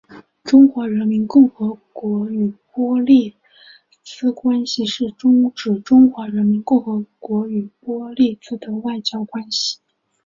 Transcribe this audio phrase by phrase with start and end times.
[0.43, 3.35] 中华人民共和国与伯利
[4.03, 5.11] 兹关系是
[5.53, 9.77] 指中华人民共和国与伯利兹的外交关系。